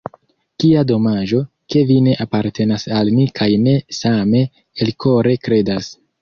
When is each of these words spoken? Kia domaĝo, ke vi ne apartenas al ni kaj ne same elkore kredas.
Kia 0.61 0.79
domaĝo, 0.91 1.41
ke 1.73 1.83
vi 1.91 1.97
ne 2.05 2.15
apartenas 2.25 2.87
al 3.01 3.13
ni 3.19 3.27
kaj 3.41 3.51
ne 3.67 3.77
same 3.99 4.43
elkore 4.87 5.37
kredas. 5.47 5.93